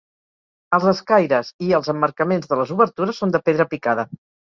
[0.77, 4.07] Els escaires i els emmarcaments de les obertures són de pedra picada.